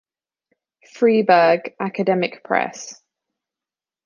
[0.91, 2.99] Fribourg: Academic Press.